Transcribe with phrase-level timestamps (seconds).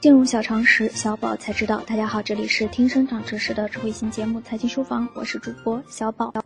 [0.00, 1.82] 进入小常识，小宝才知道。
[1.86, 6.28] 大家好，这里是听生长知识的智慧型节目《财经书房》，我是主播小宝。《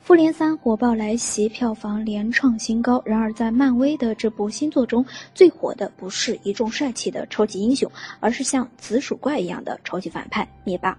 [0.00, 3.00] 复联三》火爆来袭，票房连创新高。
[3.06, 7.88] 然而，在漫威的这部新作中，最火的不是一众帅气的超级英雄，
[8.18, 10.98] 而是像紫薯怪一样的超级反派灭霸。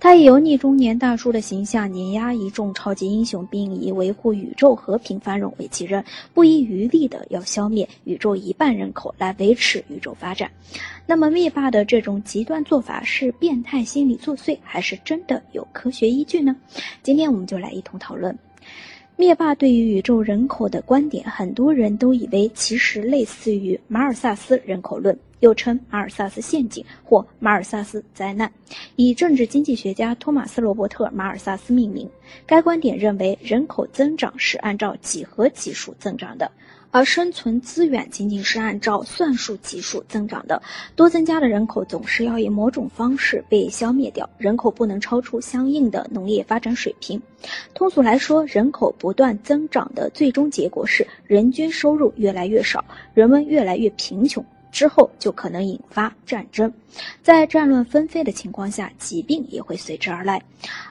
[0.00, 6.04] 他以油腻中年大叔的形象碾压一众超级英雄，并以维护宇宙和平繁荣为己任，
[6.34, 10.50] 不遗余力的要消灭宇宙一半人口来维持宇宙发展。
[11.06, 16.56] 那么，灭霸的这种极端做法是变态心理作祟，还是真的有科学依据呢？
[17.04, 18.36] 今天我们就来一同讨论
[19.16, 21.28] 灭霸对于宇宙人口的观点。
[21.28, 25.18] 很多人都以为其实类似于马尔萨斯人口论。
[25.40, 28.48] 又称马尔萨斯陷阱或马尔萨斯灾难，
[28.94, 32.08] 以政治经济学家托马斯·罗伯特·马尔萨斯命名。
[32.46, 36.48] 该观点认为，人口增长是按照几何级数增长的，
[36.92, 40.62] 而生存资源仅仅是按照算术级数增长的。
[40.94, 47.20] 多增加的人口总是要以某种方式被消灭掉，人口不能超出相应的农业发展水平。
[47.74, 54.44] 通俗来说，人口不断增长的最终结果是人均收入越来越少，人们越来越贫穷。
[54.70, 56.72] 之后就可能引发战争，
[57.20, 60.40] 在战乱纷飞的情况下，疾病也会随之而来，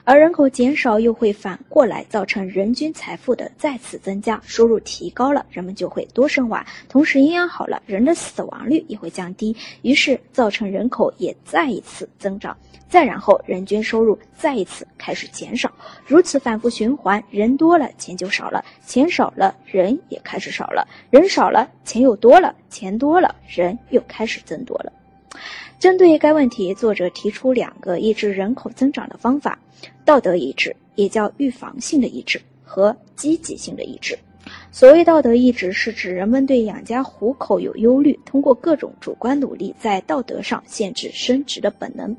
[0.04, 12.56] 而人口减少又会反过来造成人均财富的再次增加，收入提高了，人们就会多生娃，同时营养好了，人的死亡率也会降低，于是造成人口也再一次增长。
[12.88, 15.72] 再然后，人均收入再一次开始减少，
[16.04, 24.92] 如此反复循环，人多了钱就少了，钱少了人也开始少了，人少了钱又多了，钱多了人又开始增多了。
[25.78, 29.58] 针对该问题，作者提出两个抑制人口增长的方法：
[30.04, 34.18] 道德意志，也叫预防性的意志，和积极性的意志。
[34.72, 42.16] 所谓道德意志，是指人们对养家糊口有忧虑，通过各种主观努力，在道德上限制生殖的本能，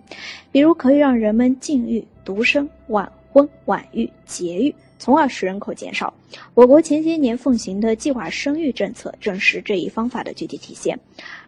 [0.51, 4.73] 比如可以让人们禁欲、独生、晚婚、晚育、节育。
[5.03, 6.13] 从而使人口减少。
[6.53, 10.97] 我国前些年奉行的计划生育政策，正是这一方法的具体体现。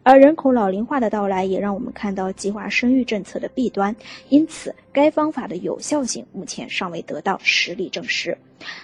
[0.03, 3.95] 而人口老龄化的到来，也让我们看到计划生育政策的弊端。
[4.27, 8.38] 因此，该方法的有效性目前尚未得到实例证实。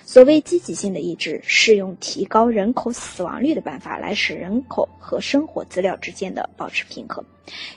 [0.06, 7.22] 所谓积极性的抑制，是用提高人口死亡率的办法来使人口和生活资料之间的保持平衡。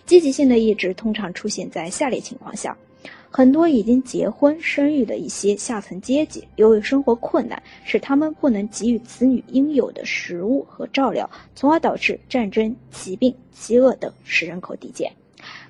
[0.07, 2.77] 积极性的抑制通常出现在下列情况下。
[3.31, 15.11] 很多已经结婚生育的一些下层阶级，由于生活困难，使他们不能给予子女应有的食物和照料，从而导致战争、疾病、饥饿等，使人口递减。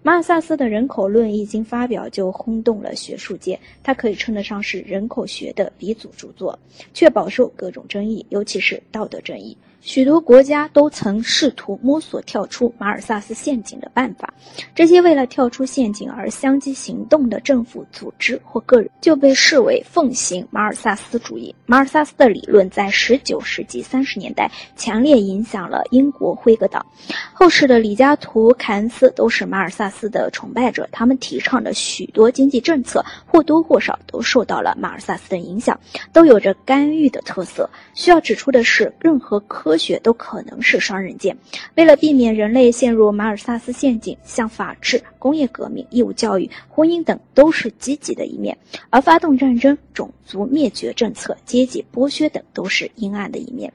[0.03, 6.56] 马尔萨斯的人口论一经发表就轰动了学术界，它可以称得上是人口学的鼻祖著作，
[6.93, 9.56] 却饱受各种争议，尤其是道德争议。
[9.84, 14.33] 许多国家都曾试图摸索跳出马尔萨斯陷阱的办法，
[14.75, 21.55] 这些为了跳出陷阱而相继行动的政府组织或个人就被视为奉行马尔萨斯主义。
[21.67, 26.84] 马尔萨斯的理论在19世纪30年代强烈影响了英国辉格党，
[27.34, 35.78] 后世的李嘉图、凯恩斯都是马尔萨斯的崇拜者，他们提倡的许多经济政策或多或少都受到了马尔萨斯的影响，
[36.11, 37.69] 都有着干预的特色。
[37.93, 41.36] 需要指出的是，任何科科学都可能是双刃剑。
[41.74, 48.54] 为了避免人类陷入马尔萨斯陷阱，像法治、工业革命、义务教育、婚姻等都是积极的一面；
[48.88, 53.72] 而发动战争、种族灭绝政策、阶级剥削等都是阴暗的一面。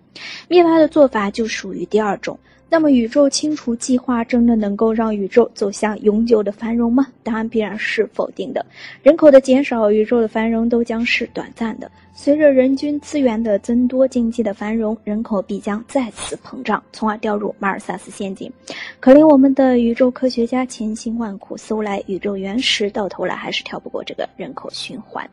[0.48, 2.40] 灭霸的做法就属于第二种。
[2.72, 7.08] 那么，宇宙清除计划真的能够让宇宙走向永久的繁荣吗？
[7.24, 8.64] 答案必然是否定的。
[9.02, 11.90] 人口的减少，宇宙的繁荣都将是短暂的。
[12.14, 18.52] 随着人均资源的增多，经济的繁荣，人口必将再次膨胀，从而掉入马尔萨斯陷阱。
[19.00, 25.28] 可怜我们的宇宙科学家千辛万苦搜来宇宙原石，到头来还是跳不过这个人口循环。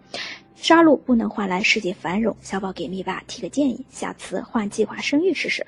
[0.55, 2.35] 杀戮不能换来世界繁荣。
[2.41, 5.67] 小宝给灭霸提个建议，下次换计划生育试试。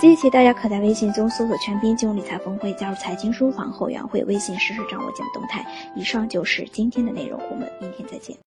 [0.00, 5.62] 近期，大家可在微信中搜索“全拼金融理财峰会”，加入财经书房后援会，微信实时掌握节目动态。
[5.94, 8.34] 以上就是今天的内容，我们明天再见。